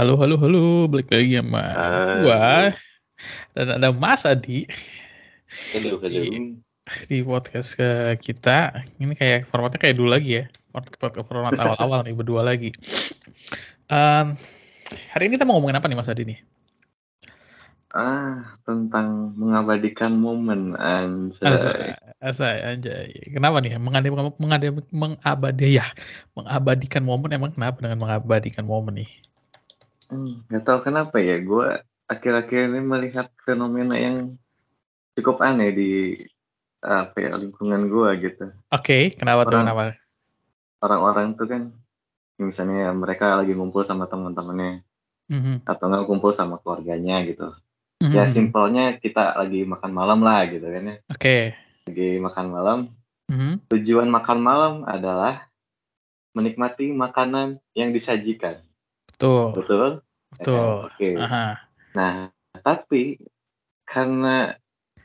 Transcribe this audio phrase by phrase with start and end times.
[0.00, 1.76] halo, halo, halo, balik lagi sama
[2.24, 2.72] gua
[3.52, 4.64] dan ada Mas Adi
[5.76, 6.08] Halo, halo.
[6.08, 6.56] di,
[7.04, 8.80] di podcast ke kita.
[8.96, 12.72] Ini kayak formatnya kayak dulu lagi ya, format, format awal-awal nih berdua lagi.
[13.92, 14.40] Um,
[15.12, 16.40] hari ini kita mau ngomongin apa nih Mas Adi nih?
[17.92, 21.44] Ah, tentang mengabadikan momen anjay.
[21.44, 21.92] Asai,
[22.24, 23.36] asai, anjay.
[23.36, 23.76] Kenapa nih?
[23.76, 24.08] Mengabadi,
[24.40, 25.84] mengabadi, mengabadi ya,
[26.32, 29.10] mengabadikan momen emang kenapa dengan mengabadikan momen nih?
[30.10, 34.34] Hmm, gak tau kenapa ya, gue akhir-akhir ini melihat fenomena yang
[35.14, 35.90] cukup aneh di
[36.82, 38.46] apa ya lingkungan gue gitu.
[38.74, 39.62] Oke, kenapa tuh?
[39.62, 39.94] Kenapa?
[40.82, 41.62] Orang-orang tuh kan,
[42.40, 44.82] misalnya mereka lagi ngumpul sama teman-temannya
[45.30, 47.54] Mhm, atau nggak kumpul sama keluarganya gitu.
[48.02, 48.32] Ya mhm.
[48.32, 50.96] simpelnya kita lagi makan malam lah gitu kan ya.
[51.06, 51.54] Oke.
[51.86, 52.78] Lagi makan malam.
[53.30, 53.70] Mhm.
[53.70, 55.46] Tujuan makan malam adalah
[56.34, 58.58] menikmati makanan yang disajikan.
[59.20, 59.88] Betul, Betul?
[60.32, 60.88] betul.
[60.88, 61.10] Oke.
[61.20, 61.60] Aha.
[61.92, 62.32] Nah,
[62.64, 63.20] tapi
[63.84, 64.56] karena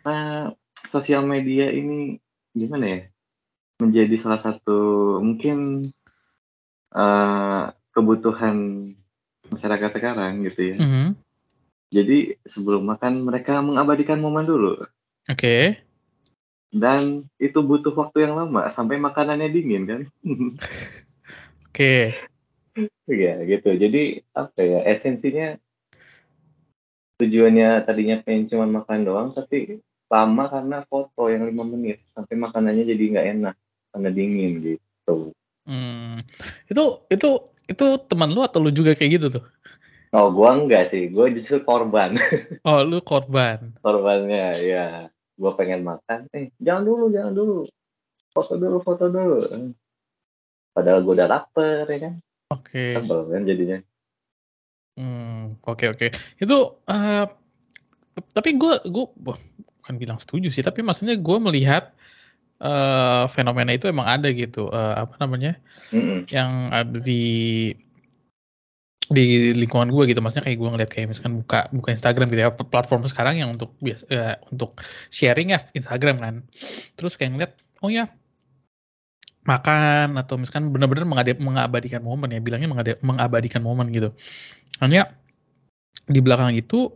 [0.07, 2.15] nah, sosial media ini
[2.55, 3.01] gimana ya?
[3.83, 5.91] Menjadi salah satu mungkin
[6.95, 8.55] eh, kebutuhan
[9.51, 10.77] masyarakat sekarang gitu ya.
[10.79, 11.07] Mhm.
[11.91, 14.79] Jadi sebelum makan mereka mengabadikan momen dulu
[15.27, 15.79] Oke.
[16.75, 20.01] dan itu butuh waktu yang lama sampai makanannya dingin kan?
[21.67, 22.15] Oke.
[23.07, 23.69] Iya gitu.
[23.75, 24.79] Jadi apa ya?
[24.83, 25.55] Esensinya
[27.15, 29.79] tujuannya tadinya pengen cuma makan doang tapi
[30.11, 33.55] lama karena foto yang lima menit sampai makanannya jadi nggak enak
[33.95, 35.31] karena dingin gitu.
[35.65, 36.19] Hmm.
[36.67, 37.29] Itu itu
[37.65, 39.45] itu teman lu atau lu juga kayak gitu tuh?
[40.13, 42.15] Oh gua enggak sih, gua justru korban
[42.67, 43.73] Oh, lu korban.
[43.81, 44.87] korbannya ya.
[45.35, 47.57] Gua pengen makan, eh jangan dulu jangan dulu
[48.31, 49.39] foto dulu foto dulu.
[50.71, 52.13] Padahal gua udah lapar ya kan,
[52.53, 52.93] Oke.
[52.93, 53.79] sebel kan jadinya.
[54.95, 56.07] Hmm, oke oke.
[56.39, 57.25] Itu eh
[58.31, 61.91] tapi gue gue bukan bilang setuju sih, tapi maksudnya gue melihat
[62.61, 64.69] eh fenomena itu emang ada gitu.
[64.71, 65.57] Eh, apa namanya?
[65.91, 66.29] Mm-mm.
[66.31, 67.23] yang ada di
[69.05, 72.49] di lingkungan gue gitu maksudnya kayak gue ngeliat kayak misalkan buka buka Instagram gitu ya
[72.49, 74.81] platform sekarang yang untuk bias eh, untuk
[75.13, 76.35] sharing ya Instagram kan
[76.97, 77.51] terus kayak ngeliat
[77.85, 78.09] oh ya
[79.45, 81.05] makan atau misalkan benar-benar
[81.37, 82.69] mengabadikan momen ya bilangnya
[83.01, 84.09] mengabadikan momen gitu.
[84.81, 85.13] Hanya
[86.09, 86.89] di belakang itu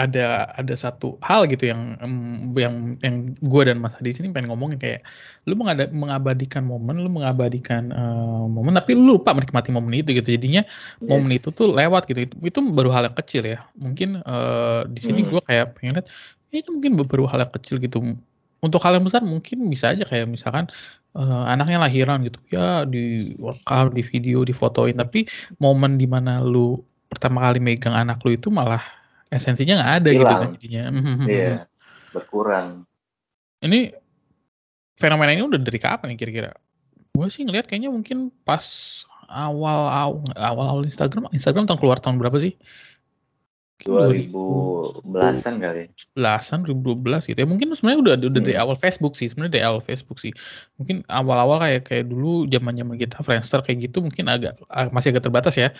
[0.00, 2.00] ada ada satu hal gitu yang
[2.56, 5.04] yang yang gue dan Mas Hadi sini pengen ngomongin kayak
[5.44, 10.32] lu mengada- mengabadikan momen lu mengabadikan eh, momen tapi lu lupa menikmati momen itu gitu.
[10.32, 10.64] Jadinya
[11.04, 11.44] momen Yes.
[11.44, 12.24] itu tuh lewat gitu.
[12.32, 13.60] Itu, itu baru hal yang kecil ya.
[13.76, 15.36] Mungkin eh, di sini Hmm.
[15.36, 16.08] gue kayak pengen lihat
[16.48, 18.00] ya itu mungkin baru hal yang kecil gitu
[18.60, 20.68] untuk hal yang besar mungkin bisa aja kayak misalkan
[21.16, 22.38] eh, anaknya lahiran gitu.
[22.52, 25.24] Ya di workout di video difotoin tapi
[25.60, 28.80] momen di mana lu pertama kali megang anak lu itu malah
[29.34, 30.52] esensinya nggak ada gitu kan Hilang.
[30.58, 30.84] jadinya
[31.26, 31.54] Iya,
[32.14, 32.86] berkurang.
[33.62, 33.92] ini
[34.98, 36.50] fenomena ini udah dari kapan nih kira-kira?
[37.14, 38.62] Gue sih ngeliat kayaknya mungkin pas
[39.30, 41.30] awal awal awal awal Instagram.
[41.30, 42.54] Instagram tahun keluar tahun berapa sih
[43.86, 45.82] Mungkin 2010-an kali.
[46.16, 48.64] 2011an 2012 gitu ya mungkin sebenarnya udah udah dari Hmm.
[48.68, 50.32] awal Facebook sih sebenarnya dari awal Facebook sih
[50.76, 55.16] mungkin awal-awal kayak kayak dulu zaman zaman kita Friendster kayak gitu mungkin agak ah, masih
[55.16, 55.72] agak terbatas ya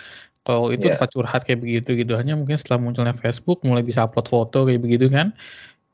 [0.45, 0.97] kalau itu Iya.
[0.97, 4.81] tempat curhat kayak begitu gitu hanya mungkin setelah munculnya Facebook mulai bisa upload foto kayak
[4.81, 5.37] begitu kan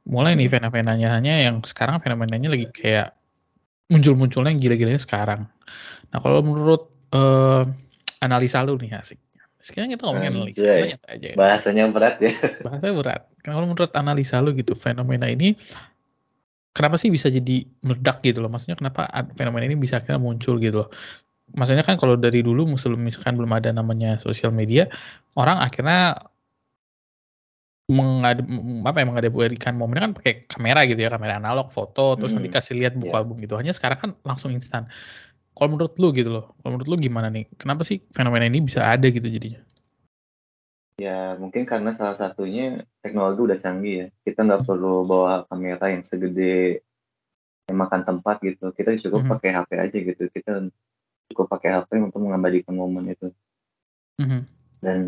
[0.07, 0.63] mulai nih Hmm.
[0.63, 3.19] fenomenanya hanya yang sekarang fenomenanya lagi kayak
[3.91, 5.51] muncul-munculnya yang gila-gilanya sekarang
[6.15, 7.63] nah kalau menurut eh,
[8.23, 9.19] analisa lu nih asik
[9.67, 10.95] sekarang kita ngomongin analisa Anjay.
[11.11, 12.33] aja Bahasanya berat ya.
[12.63, 13.23] bahasa berat.
[13.43, 15.59] Kalau menurut analisa lu gitu, fenomena ini
[16.71, 18.51] kenapa sih bisa jadi meledak gitu loh?
[18.53, 20.89] Maksudnya kenapa fenomena ini bisa akhirnya muncul gitu loh?
[21.55, 24.87] Maksudnya kan kalau dari dulu sebelum misalkan belum ada namanya sosial media,
[25.39, 26.19] orang akhirnya
[27.87, 32.35] mengad m- apa ya mengabadikan momennya kan pakai kamera gitu ya, kamera analog, foto, terus
[32.35, 32.57] nanti Hmm.
[32.59, 33.19] kasih lihat buku Iya.
[33.23, 33.55] album gitu.
[33.55, 34.91] Hanya sekarang kan langsung instan.
[35.57, 37.49] Kalau menurut lu gitu loh, kalau menurut lu gimana nih?
[37.57, 39.65] Kenapa sih fenomena ini bisa ada gitu jadinya?
[41.01, 44.07] Ya mungkin karena salah satunya teknologi udah canggih ya.
[44.21, 46.85] Kita nggak perlu bawa kamera yang segede
[47.73, 48.69] yang makan tempat gitu.
[48.77, 49.31] Kita cukup Mhm.
[49.33, 50.23] pakai HP aja gitu.
[50.29, 50.53] Kita
[51.33, 53.33] cukup pakai HP untuk mengabadikan momen itu.
[54.21, 54.41] Mhm.
[54.85, 54.99] Dan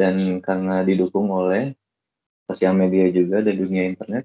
[0.00, 1.76] dan karena didukung oleh
[2.48, 4.24] sosial media juga dan dunia internet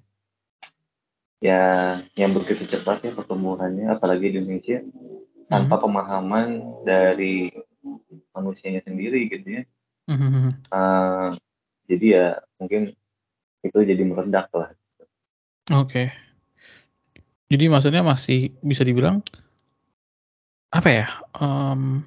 [1.38, 4.82] ya yang begitu cepat ya pertumbuhannya apalagi di Indonesia
[5.48, 7.52] tanpa pemahaman dari
[8.36, 9.64] manusianya sendiri gitu ya.
[10.08, 10.68] Mhm.
[10.72, 11.30] Eh,
[11.88, 12.28] jadi ya
[12.60, 12.92] mungkin
[13.64, 14.70] itu jadi meledak lah.
[15.72, 16.12] Oke.
[17.48, 19.24] Jadi maksudnya masih bisa dibilang
[20.68, 21.08] apa ya?
[21.40, 22.04] em,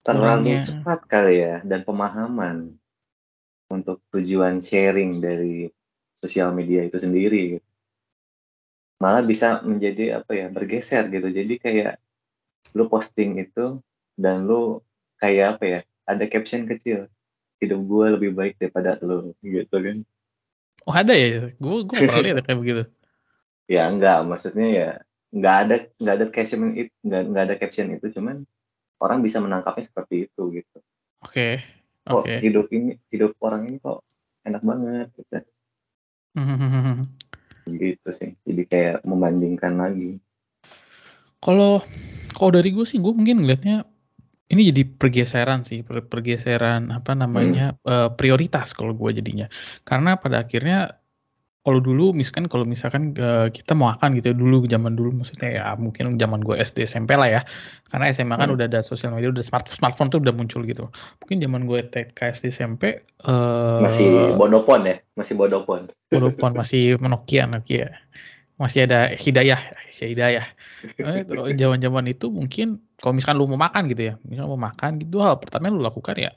[0.00, 2.80] terlalu kurangnya cepat kali ya dan pemahaman
[3.68, 5.68] untuk tujuan sharing dari
[6.16, 7.69] sosial media itu sendiri gitu.
[9.00, 11.26] Malah bisa menjadi apa ya bergeser gitu.
[11.32, 11.96] Jadi kayak
[12.76, 13.80] lu posting itu
[14.14, 14.84] dan lu
[15.18, 17.08] kayak apa ya ada caption kecil
[17.60, 20.04] hidup gue lebih baik daripada lu gitu kan.
[20.84, 21.48] Oh ada ya?
[21.56, 22.82] Gue gue pernah lihat ya kayak begitu.
[23.66, 24.88] Ya enggak maksudnya ya
[25.30, 28.44] nggak ada nggak ada caption itu nggak ada caption itu cuman
[29.00, 30.78] orang bisa menangkapnya seperti itu gitu.
[31.24, 31.52] Oke okay.
[32.04, 32.34] kok oke.
[32.42, 34.04] hidup ini hidup orang ini kok
[34.44, 35.36] enak banget gitu
[37.66, 38.36] gitu sih.
[38.44, 40.20] Jadi kayak membandingkan lagi.
[41.40, 41.80] Kalau
[42.36, 43.88] kalau dari gue sih gue mungkin ngeliatnya
[44.50, 49.46] ini jadi pergeseran sih per- pergeseran apa namanya eh, prioritas kalau gue jadinya.
[49.86, 50.99] Karena pada akhirnya
[51.60, 55.48] kalau dulu misalkan kalau misalkan eh, kita mau makan gitu ya, dulu zaman dulu maksudnya
[55.60, 57.40] ya mungkin zaman gue SD SMP lah ya.
[57.92, 58.56] Karena SMA kan Hmm.
[58.56, 60.88] udah ada sosial media udah smart smartphone tuh udah muncul gitu.
[61.20, 64.96] Mungkin zaman gue TK SD SMP eh masih bodopon ya?
[65.16, 67.92] Masih bodopon Walaupun masih Nokia Nokia.
[68.60, 69.60] Masih ada hidayah
[70.00, 70.44] hidayah
[71.00, 74.90] Eh, itu, zaman-zaman itu mungkin kalau misalkan lu mau makan gitu ya misalkan mau makan
[75.00, 76.30] gitu hal pertama yang lu lakukan ya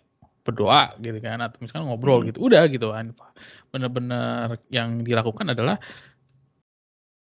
[0.43, 2.27] berdoa gitu kan atau misalkan ngobrol Hmm.
[2.31, 3.15] gitu udah gitu kan
[3.71, 5.79] bener-bener yang dilakukan adalah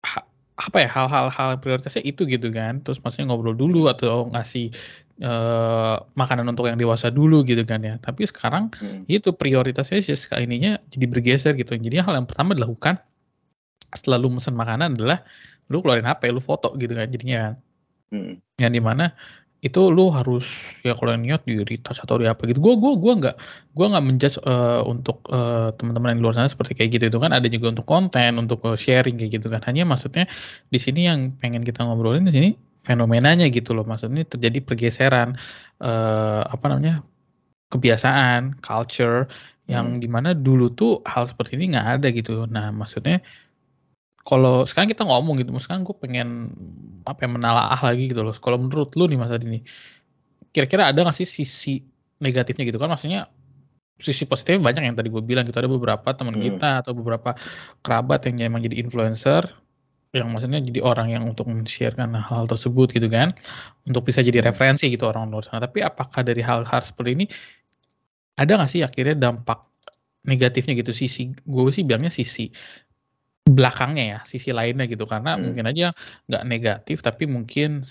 [0.03, 0.27] ha-
[0.59, 4.75] apa ya hal-hal hal prioritasnya itu gitu kan terus maksudnya ngobrol dulu atau ngasih
[5.23, 9.07] eh, makanan untuk yang dewasa dulu gitu kan ya tapi sekarang Hmm.
[9.07, 12.99] itu prioritasnya sih sekali ininya jadi bergeser gitu jadi hal yang pertama dilakukan
[13.95, 15.23] setelah lu mesen makanan adalah
[15.71, 17.55] lu keluarin HP lu foto gitu kan jadinya kan
[18.13, 18.35] Hmm.
[18.61, 19.17] yang di mana
[19.63, 22.59] itu lu harus ya kalau yang niat di retouch atau di apa gitu.
[22.59, 23.37] Gue gue gue nggak
[23.79, 27.19] gue nggak menjudge eh, untuk eh, teman-teman yang di luar sana seperti kayak gitu itu
[27.23, 29.63] kan ada juga untuk konten untuk eh, sharing kayak gitu kan.
[29.63, 30.27] Hanya maksudnya
[30.67, 32.49] di sini yang pengen kita ngobrolin di sini
[32.83, 33.87] fenomenanya gitu loh.
[33.87, 35.39] Maksudnya terjadi pergeseran
[35.79, 37.07] eh, apa namanya
[37.73, 39.31] kebiasaan culture
[39.71, 40.03] yang Hmm.
[40.03, 42.45] di mana dulu tuh hal seperti ini nggak ada gitu.
[42.51, 43.23] Nah maksudnya
[44.23, 46.29] kalau sekarang kita ngomong gitu, sekarang gue pengen
[47.05, 48.35] apa ya menalaah lagi gitu loh.
[48.37, 49.63] Kalau menurut lu nih Mas Adi nih,
[50.55, 51.75] kira-kira ada nggak sih sisi
[52.23, 52.91] negatifnya gitu kan?
[52.91, 53.27] Maksudnya
[53.99, 55.59] sisi positifnya banyak yang tadi gue bilang gitu.
[55.59, 56.45] Ada beberapa teman Hmm.
[56.45, 57.39] kita atau beberapa
[57.87, 59.47] kerabat yang emang jadi influencer,
[60.13, 63.33] yang maksudnya jadi orang yang untuk men-sharekan hal tersebut gitu kan,
[63.87, 64.49] untuk bisa jadi Hmm.
[64.51, 65.63] referensi gitu orang luar sana.
[65.65, 67.25] Tapi apakah dari hal-hal seperti ini
[68.37, 69.63] ada nggak sih akhirnya dampak
[70.27, 70.93] negatifnya gitu?
[70.95, 72.51] Sisi gue sih bilangnya sisi
[73.43, 75.51] belakangnya ya sisi lainnya gitu karena Hmm.
[75.51, 75.91] mungkin aja
[76.31, 77.83] nggak negatif tapi mungkin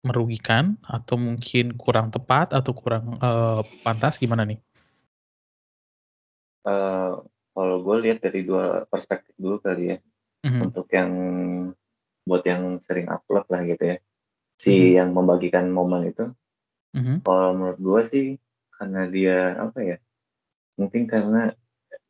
[0.00, 4.58] merugikan atau mungkin kurang tepat atau kurang eh, pantas gimana nih?
[6.68, 7.12] Eh,
[7.52, 9.98] kalau gue lihat dari dua perspektif dulu kali ya
[10.46, 11.10] Mhm, untuk yang
[12.22, 13.96] buat yang sering upload lah gitu ya
[14.54, 14.94] si Mhm.
[15.02, 16.30] yang membagikan momen itu
[16.94, 18.26] mhm, kalau menurut gue sih
[18.78, 19.96] karena dia apa ya
[20.78, 21.50] mungkin karena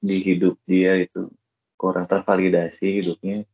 [0.05, 1.33] di hidup dia itu
[1.79, 3.47] kurang tervalidasi hidupnya.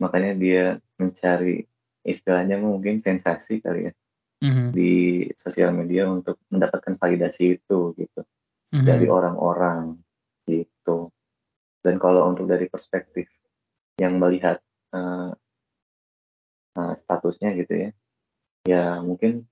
[0.00, 0.64] Makanya dia
[0.96, 1.68] mencari
[2.06, 3.92] istilahnya mungkin sensasi kali ya
[4.40, 8.20] mhm, di sosial media untuk mendapatkan validasi itu gitu.
[8.72, 10.00] Mhm, dari orang-orang
[10.48, 11.12] gitu.
[11.84, 13.28] Dan kalau untuk dari perspektif
[14.00, 14.58] yang melihat
[14.96, 15.30] eh,
[16.80, 17.90] eh, statusnya gitu ya
[18.66, 19.46] ya mungkin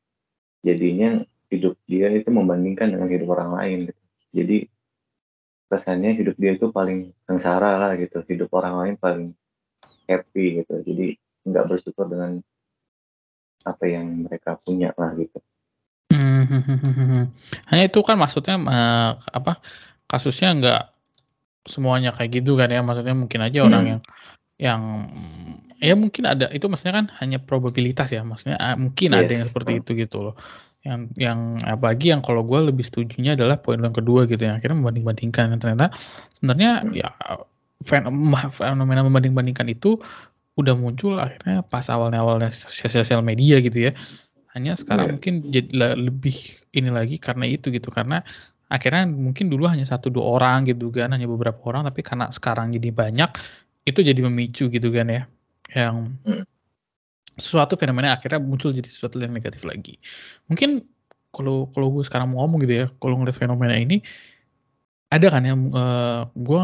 [0.66, 4.02] jadinya hidup dia itu membandingkan dengan hidup orang lain gitu.
[4.34, 4.58] Jadi
[5.74, 9.28] kesannya hidup dia itu paling sengsara lah gitu hidup orang lain paling
[10.06, 11.18] happy gitu jadi
[11.50, 12.38] nggak bersyukur dengan
[13.66, 15.42] apa yang mereka punya lah gitu
[16.14, 17.26] mhm.
[17.74, 19.58] Hanya itu kan maksudnya eh, apa
[20.06, 20.82] kasusnya nggak
[21.66, 23.90] semuanya kayak gitu kan ya maksudnya mungkin aja orang Hmm.
[23.90, 24.00] yang
[24.54, 24.82] yang
[25.82, 29.50] ya mungkin ada itu maksudnya kan hanya probabilitas ya maksudnya ah, mungkin ada yang yes
[29.50, 29.80] seperti Hmm.
[29.82, 30.34] itu gitu loh
[30.84, 34.76] yang yang apalagi yang kalau gue lebih setujunya adalah poin yang kedua gitu yang akhirnya
[34.84, 35.86] membanding-bandingkan Dan ternyata
[36.36, 37.08] sebenarnya ya
[37.80, 38.04] fen-
[38.52, 39.96] fenomena membanding-bandingkan itu
[40.60, 43.92] udah muncul akhirnya pas awalnya awalnya sosial media gitu ya
[44.54, 45.12] hanya sekarang Iya.
[45.18, 46.36] mungkin jadi lebih
[46.70, 48.22] ini lagi karena itu gitu karena
[48.70, 52.70] akhirnya mungkin dulu hanya satu dua orang gitu kan hanya beberapa orang tapi karena sekarang
[52.70, 53.34] jadi banyak
[53.82, 55.22] itu jadi memicu gitu kan ya
[55.74, 56.44] yang Hmm.
[57.38, 59.98] Sesuatu fenomena akhirnya muncul jadi sesuatu yang negatif lagi
[60.46, 60.86] mungkin
[61.34, 63.98] kalau kalau gue sekarang mau ngomong gitu ya kalau ngeliat fenomena ini
[65.10, 66.60] ada kan yang eh, gue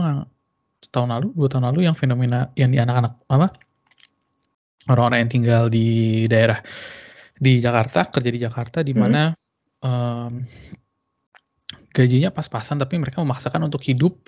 [0.90, 3.52] tahun lalu dua tahun lalu yang fenomena yang di anak-anak apa
[4.90, 6.58] orang-orang yang tinggal di daerah
[7.36, 9.00] di Jakarta kerja di Jakarta di Hmm.
[9.06, 9.22] mana
[9.80, 10.32] em,
[11.94, 14.18] gajinya pas-pasan tapi mereka memaksakan untuk hidup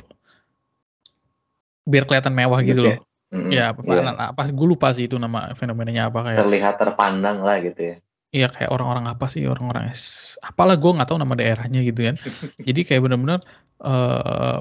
[1.86, 2.98] biar kelihatan mewah gitu Hidupnya.
[2.98, 3.48] loh Hmm.
[3.48, 4.12] ya apa, Iya.
[4.12, 7.96] apa gue lupa sih itu nama fenomenanya apa kayak terlihat terpandang lah gitu ya.
[8.32, 9.48] Iya kayak orang-orang apa sih?
[9.48, 12.16] Orang-orang S- apalah gue nggak tahu nama daerahnya gitu kan.
[12.68, 13.40] Jadi kayak benar-benar
[13.80, 14.60] uh,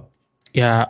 [0.55, 0.87] ya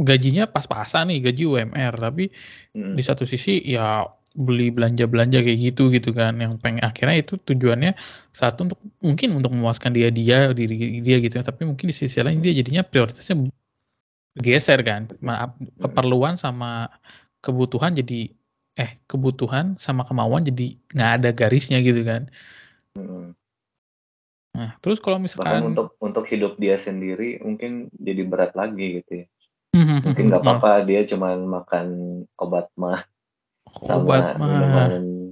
[0.00, 2.34] gajinya pas-pasan nih gaji UMR tapi
[2.74, 2.98] hmm.
[2.98, 4.02] di satu sisi ya
[4.34, 6.34] beli belanja-belanja kayak gitu gitu kan.
[6.42, 7.94] Yang pengen akhirnya itu tujuannya
[8.34, 12.42] satu untuk mungkin untuk memuaskan dia dia diri dia gitu tapi mungkin di sisi lain
[12.42, 13.38] dia jadinya prioritasnya
[14.40, 15.80] geser kan maaf hmm.
[15.80, 16.90] keperluan sama
[17.44, 18.32] kebutuhan jadi
[18.76, 22.28] eh kebutuhan sama kemauan jadi nggak ada garisnya gitu kan
[22.96, 23.36] hmm.
[24.56, 29.24] nah terus kalau misalkan Bahkan untuk untuk hidup dia sendiri mungkin jadi berat lagi gitu
[29.24, 29.26] ya
[29.76, 31.86] hmm, mungkin nggak apa-apa dia cuma makan
[32.40, 33.04] obat mah
[33.86, 35.30] sama Obat minuman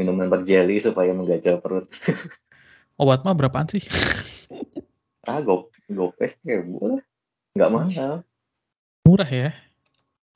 [0.00, 1.84] minuman berjeli supaya menggajal perut.
[3.00, 3.84] Obat mah berapaan sih?
[5.28, 7.04] ah, go gopes ya murah.
[7.56, 8.12] Nggak mahal.
[9.06, 9.50] Murah ya?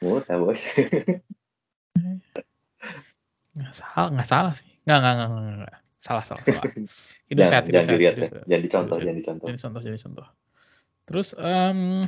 [0.02, 0.62] Murah, Bos.
[3.54, 4.66] nggak salah, nggak salah sih.
[4.82, 5.76] Nggak, nggak, nggak, nggak, nggak.
[6.02, 6.64] Salah, salah, salah.
[7.30, 8.28] Itu jangan, sehat, jangan dilihat ya.
[8.44, 9.46] Jangan dicontoh, jangan dicontoh.
[9.46, 10.26] Jadi contoh, jadi contoh.
[11.04, 12.02] Terus um,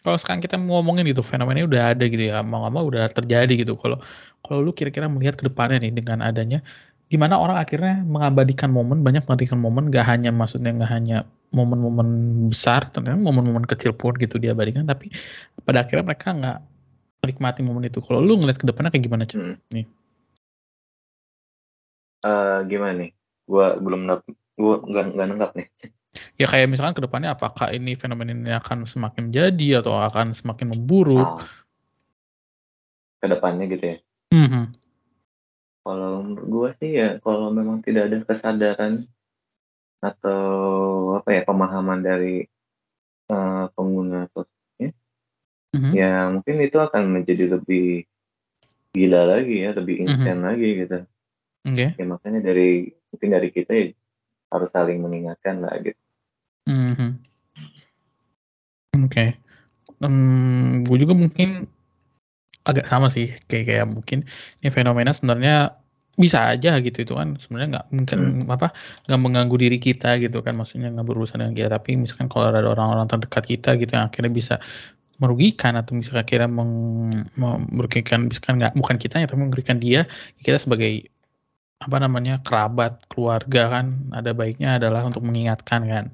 [0.00, 3.52] kalau sekarang kita ngomongin gitu fenomena udah ada gitu ya mau nggak mau udah terjadi
[3.52, 4.00] gitu kalau
[4.40, 6.64] kalau lu kira-kira melihat ke depannya nih dengan adanya
[7.12, 11.16] gimana orang akhirnya mengabadikan momen banyak mengabadikan momen gak hanya maksudnya gak hanya
[11.50, 12.08] momen-momen
[12.50, 15.10] besar ternyata momen-momen kecil pun gitu diabadikan tapi
[15.66, 16.58] pada akhirnya mereka nggak
[17.20, 18.00] menikmati momen itu.
[18.00, 19.56] Kalau lu ngeliat ke depannya kayak gimana cuy hmm.
[19.76, 19.86] nih.
[22.20, 23.10] Uh, gimana nih?
[23.44, 24.00] Gua belum
[24.56, 25.66] gua nggak nggak nangkap nih.
[26.40, 30.74] Ya kayak misalkan ke depannya apakah ini fenomena ini akan semakin jadi atau akan semakin
[30.74, 31.38] memburuk?
[31.38, 31.46] Ah.
[33.20, 33.96] ke depannya gitu ya?
[34.30, 34.64] Mm-hmm.
[35.82, 39.02] kalau menurut gue sih ya kalau memang tidak ada kesadaran
[40.00, 40.42] atau
[41.20, 42.48] apa ya pemahaman dari
[43.28, 44.96] uh, pengguna sosmed
[45.76, 45.92] mm-hmm.
[45.92, 48.08] ya mungkin itu akan menjadi lebih
[48.90, 50.12] gila lagi ya lebih mm-hmm.
[50.16, 50.48] instan mm-hmm.
[50.48, 50.98] lagi gitu
[51.68, 51.88] okay.
[52.00, 53.86] ya makanya dari mungkin dari kita ya
[54.50, 56.00] harus saling mengingatkan lah gitu.
[56.66, 57.10] Mm -hmm.
[59.00, 59.28] Oke, okay.
[60.02, 61.70] um, gue juga mungkin
[62.66, 64.18] agak sama sih kayak kayak mungkin
[64.60, 65.79] ini fenomena sebenarnya
[66.20, 68.52] bisa aja gitu itu kan sebenarnya nggak mungkin hmm.
[68.52, 68.76] apa
[69.08, 72.60] nggak mengganggu diri kita gitu kan maksudnya nggak berurusan dengan kita tapi misalkan kalau ada
[72.60, 74.54] orang-orang terdekat kita gitu yang akhirnya bisa
[75.20, 76.72] merugikan atau misalkan akhirnya meng,
[77.72, 80.04] merugikan misalkan nggak bukan kita ya tapi merugikan dia
[80.44, 81.08] kita sebagai
[81.80, 86.04] apa namanya kerabat keluarga kan ada baiknya adalah untuk mengingatkan kan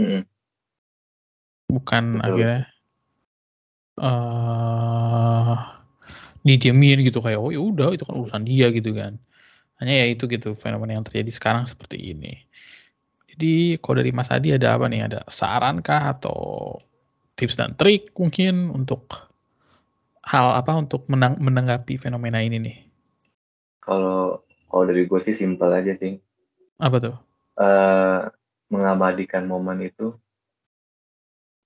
[0.00, 0.24] hmm.
[1.68, 2.24] bukan Betul.
[2.24, 2.60] akhirnya
[4.00, 5.73] uh,
[6.44, 9.16] didiemin gitu kayak oh ya udah itu kan urusan dia gitu kan
[9.80, 12.44] hanya ya itu gitu fenomena yang terjadi sekarang seperti ini
[13.34, 16.78] jadi kalau dari Mas Adi ada apa nih ada saran kah atau
[17.34, 19.32] tips dan trik mungkin untuk
[20.24, 22.76] hal apa untuk menang, menanggapi fenomena ini nih
[23.84, 26.18] kalau kalau dari gue sih simpel aja sih.
[26.80, 27.16] Apa tuh?
[27.54, 28.26] Uh,
[28.72, 30.18] mengabadikan momen itu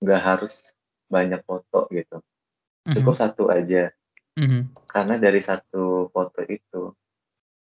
[0.03, 0.77] nggak harus
[1.09, 2.21] banyak foto gitu.
[2.85, 3.89] Cukup satu aja.
[4.39, 4.61] Mm-hmm.
[4.87, 6.95] Karena dari satu foto itu,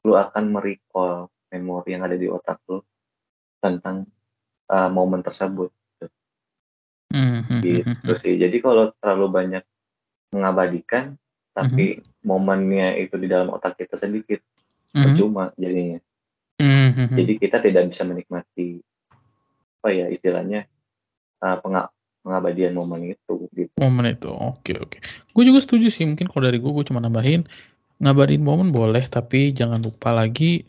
[0.03, 2.83] lu akan merecall memori yang ada di otak lu
[3.63, 4.03] tentang
[4.67, 5.71] uh, momen tersebut.
[5.71, 6.07] Gitu.
[7.15, 7.59] Mm-hmm.
[7.63, 8.35] gitu sih.
[8.35, 9.63] Jadi kalau terlalu banyak
[10.35, 11.15] mengabadikan,
[11.55, 12.27] tapi mm-hmm.
[12.27, 15.03] momennya itu di dalam otak kita sedikit, mm-hmm.
[15.07, 15.99] percuma jadinya.
[16.59, 17.07] Mm-hmm.
[17.15, 18.83] Jadi kita tidak bisa menikmati
[19.85, 20.65] apa ya istilahnya
[21.45, 21.61] uh,
[22.25, 23.45] pengabadian momen itu.
[23.53, 23.71] Gitu.
[23.77, 24.97] Momen itu, oke okay, oke.
[24.97, 24.99] Okay.
[25.37, 26.09] Gue juga setuju sih.
[26.09, 27.45] Mungkin kalau dari gue, gue cuma nambahin
[28.01, 30.65] ngabadiin momen boleh, tapi jangan lupa lagi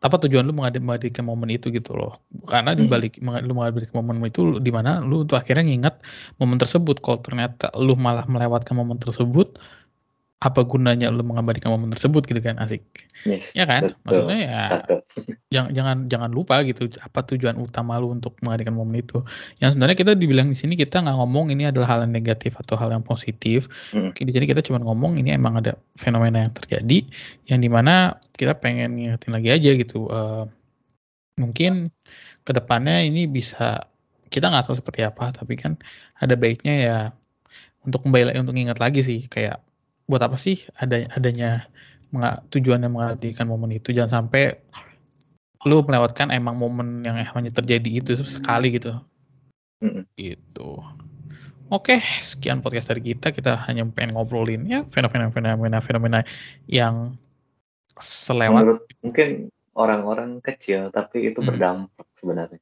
[0.00, 3.44] apa tujuan lu mengabadikan momen itu gitu loh karena di balik hmm.
[3.44, 6.00] lu mengabadikan momen itu di mana lu untuk akhirnya ngingat
[6.40, 9.60] momen tersebut kalau ternyata lu malah melewatkan momen tersebut
[10.40, 12.56] apa gunanya lu mengabadikan momen tersebut gitu kan?
[12.56, 12.80] Asik.
[13.28, 13.92] Yes, ya kan?
[13.92, 14.24] betul.
[14.24, 14.62] maksudnya ya
[15.54, 19.20] jangan jangan jangan lupa gitu apa tujuan utama lu untuk mengabadikan momen itu.
[19.60, 22.80] Yang sebenarnya kita dibilang di sini kita nggak ngomong ini adalah hal yang negatif atau
[22.80, 23.68] hal yang positif.
[23.92, 24.16] Hmm.
[24.16, 26.98] di sini kita cuma ngomong ini emang ada fenomena yang terjadi
[27.52, 30.48] yang di mana kita pengen ngingetin lagi aja gitu uh,
[31.36, 31.88] mungkin
[32.44, 33.84] ke depannya ini bisa
[34.30, 35.76] kita nggak tahu seperti apa tapi kan
[36.20, 36.98] ada baiknya ya
[37.84, 39.60] untuk kembali untuk ingat lagi sih kayak
[40.10, 41.70] buat apa sih ada adanya
[42.50, 43.94] tujuannya mengabadikan momen itu?
[43.94, 44.58] Jangan sampai
[45.62, 48.98] lu melewatkan emang momen yang hanya terjadi itu sekali gitu.
[50.18, 50.70] Gitu.
[51.70, 53.30] Oke sekian podcast dari kita.
[53.30, 56.20] Kita hanya pengen ngobrolin ya fenomena-fenomena fenomena
[56.66, 57.14] yang
[57.94, 58.66] selewat.
[58.66, 59.28] Menurut mungkin
[59.78, 61.46] orang-orang kecil tapi itu hmm.
[61.46, 62.58] berdampak sebenarnya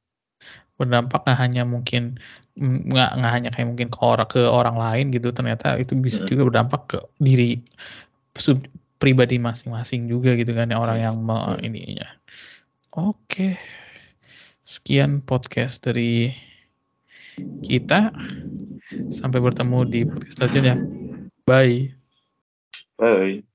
[0.79, 2.15] berdampak nggak hanya mungkin
[2.59, 6.29] nggak nggak hanya kayak mungkin ke orang ke orang lain gitu ternyata itu bisa hmm.
[6.31, 7.59] juga berdampak ke diri
[8.39, 8.63] sub,
[8.99, 12.07] pribadi masing-masing juga gitu kan orang yang me, ininya
[12.97, 13.53] Oke.
[14.65, 16.33] Sekian podcast dari
[17.61, 18.09] kita.
[19.13, 20.75] Sampai bertemu di podcast selanjutnya.
[21.45, 21.93] Bye.
[22.97, 23.48] Bye.